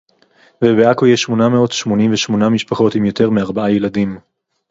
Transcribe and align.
ובעכו 0.63 1.07
יש 1.07 1.21
שמונה 1.21 1.49
מאות 1.49 1.71
שמונים 1.71 2.13
ושמונה 2.13 2.49
משפחות 2.49 2.95
עם 2.95 3.05
יותר 3.05 3.29
מארבעה 3.29 3.71
ילדים 3.71 4.17